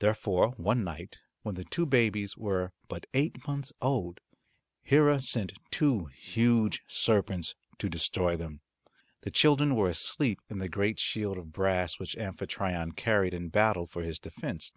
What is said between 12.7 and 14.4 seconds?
carried in battle for his